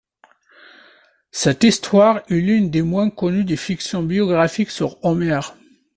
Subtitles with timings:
[1.29, 5.53] Cette histoire est l'une des moins connue des fictions biographiques sur Homère.